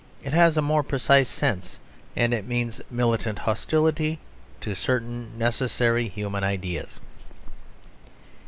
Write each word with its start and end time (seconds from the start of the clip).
It 0.23 0.33
has 0.33 0.57
a 0.57 0.63
more 0.63 0.81
precise 0.81 1.29
sense, 1.29 1.77
and 2.15 2.33
means 2.47 2.81
militant 2.89 3.37
hostility 3.37 4.17
to 4.61 4.73
certain 4.73 5.37
necessary 5.37 6.07
human 6.07 6.43
ideas. 6.43 6.99